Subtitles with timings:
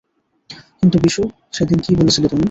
[0.79, 2.39] কিন্তু, বিশু-- -সেদিন কী বলেছিলে তুমি?